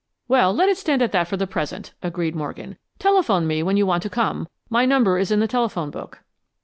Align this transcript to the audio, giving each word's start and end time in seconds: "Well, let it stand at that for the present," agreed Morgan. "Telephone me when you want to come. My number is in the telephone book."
"Well, 0.27 0.51
let 0.51 0.67
it 0.67 0.79
stand 0.79 1.03
at 1.03 1.11
that 1.11 1.27
for 1.27 1.37
the 1.37 1.45
present," 1.45 1.93
agreed 2.01 2.35
Morgan. 2.35 2.79
"Telephone 2.97 3.45
me 3.45 3.61
when 3.61 3.77
you 3.77 3.85
want 3.85 4.01
to 4.01 4.09
come. 4.09 4.47
My 4.67 4.83
number 4.83 5.19
is 5.19 5.29
in 5.29 5.41
the 5.41 5.47
telephone 5.47 5.91
book." 5.91 6.23